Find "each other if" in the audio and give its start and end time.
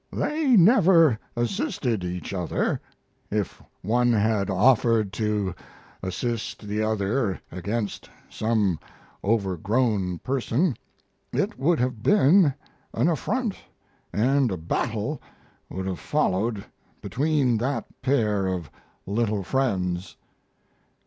2.03-3.61